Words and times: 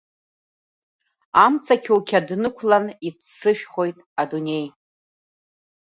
Амца 1.43 1.75
қьоуқьад 1.83 2.27
нықәлан, 2.41 2.85
иццышәхоит 3.07 3.97
Адунеи! 4.21 4.67